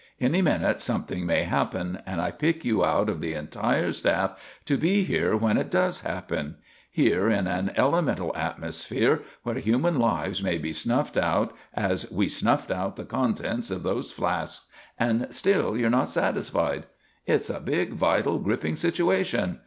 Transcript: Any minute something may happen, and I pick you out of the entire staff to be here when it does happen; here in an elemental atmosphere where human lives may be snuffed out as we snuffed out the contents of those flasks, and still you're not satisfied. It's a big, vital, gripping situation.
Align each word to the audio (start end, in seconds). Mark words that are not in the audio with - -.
Any 0.19 0.41
minute 0.41 0.81
something 0.81 1.27
may 1.27 1.43
happen, 1.43 1.99
and 2.07 2.19
I 2.19 2.31
pick 2.31 2.65
you 2.65 2.83
out 2.83 3.07
of 3.07 3.21
the 3.21 3.35
entire 3.35 3.91
staff 3.91 4.31
to 4.65 4.75
be 4.75 5.03
here 5.03 5.37
when 5.37 5.57
it 5.57 5.69
does 5.69 6.01
happen; 6.01 6.55
here 6.89 7.29
in 7.29 7.45
an 7.45 7.71
elemental 7.75 8.35
atmosphere 8.35 9.21
where 9.43 9.59
human 9.59 9.99
lives 9.99 10.41
may 10.41 10.57
be 10.57 10.73
snuffed 10.73 11.17
out 11.17 11.53
as 11.75 12.09
we 12.09 12.27
snuffed 12.29 12.71
out 12.71 12.95
the 12.95 13.05
contents 13.05 13.69
of 13.69 13.83
those 13.83 14.11
flasks, 14.11 14.69
and 14.99 15.27
still 15.29 15.77
you're 15.77 15.91
not 15.91 16.09
satisfied. 16.09 16.87
It's 17.27 17.51
a 17.51 17.59
big, 17.59 17.93
vital, 17.93 18.39
gripping 18.39 18.77
situation. 18.77 19.59